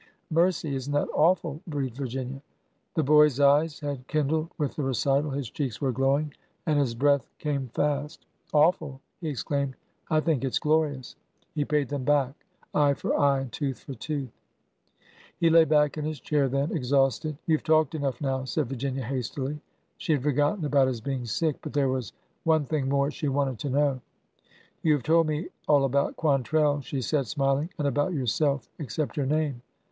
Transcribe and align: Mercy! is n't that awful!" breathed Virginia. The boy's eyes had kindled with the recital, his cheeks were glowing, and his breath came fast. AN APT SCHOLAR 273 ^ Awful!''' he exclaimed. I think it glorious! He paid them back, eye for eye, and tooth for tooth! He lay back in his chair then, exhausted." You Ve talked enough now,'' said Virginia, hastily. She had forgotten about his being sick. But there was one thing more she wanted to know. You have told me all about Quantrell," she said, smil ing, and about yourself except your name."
Mercy! 0.31 0.73
is 0.73 0.87
n't 0.89 0.93
that 0.95 1.09
awful!" 1.13 1.61
breathed 1.67 1.95
Virginia. 1.95 2.41
The 2.95 3.03
boy's 3.03 3.39
eyes 3.39 3.81
had 3.81 4.07
kindled 4.07 4.49
with 4.57 4.75
the 4.75 4.81
recital, 4.81 5.29
his 5.29 5.51
cheeks 5.51 5.79
were 5.79 5.91
glowing, 5.91 6.33
and 6.65 6.79
his 6.79 6.95
breath 6.95 7.29
came 7.37 7.67
fast. 7.67 8.21
AN 8.21 8.25
APT 8.25 8.49
SCHOLAR 8.49 8.77
273 8.79 8.87
^ 8.89 8.93
Awful!''' 8.95 9.01
he 9.21 9.29
exclaimed. 9.29 9.75
I 10.09 10.19
think 10.25 10.43
it 10.43 10.57
glorious! 10.59 11.15
He 11.53 11.63
paid 11.65 11.89
them 11.89 12.03
back, 12.03 12.33
eye 12.73 12.95
for 12.95 13.15
eye, 13.15 13.41
and 13.41 13.51
tooth 13.51 13.81
for 13.83 13.93
tooth! 13.93 14.31
He 15.37 15.51
lay 15.51 15.65
back 15.65 15.99
in 15.99 16.05
his 16.05 16.19
chair 16.19 16.49
then, 16.49 16.75
exhausted." 16.75 17.37
You 17.45 17.57
Ve 17.59 17.63
talked 17.63 17.93
enough 17.93 18.19
now,'' 18.19 18.45
said 18.45 18.69
Virginia, 18.69 19.03
hastily. 19.03 19.61
She 19.99 20.13
had 20.13 20.23
forgotten 20.23 20.65
about 20.65 20.87
his 20.87 20.99
being 20.99 21.25
sick. 21.27 21.57
But 21.61 21.73
there 21.73 21.89
was 21.89 22.11
one 22.43 22.65
thing 22.65 22.89
more 22.89 23.11
she 23.11 23.27
wanted 23.27 23.59
to 23.59 23.69
know. 23.69 24.01
You 24.81 24.93
have 24.93 25.03
told 25.03 25.27
me 25.27 25.49
all 25.67 25.85
about 25.85 26.15
Quantrell," 26.15 26.81
she 26.81 27.01
said, 27.01 27.25
smil 27.25 27.61
ing, 27.61 27.69
and 27.77 27.87
about 27.87 28.13
yourself 28.13 28.67
except 28.79 29.15
your 29.15 29.27
name." 29.27 29.61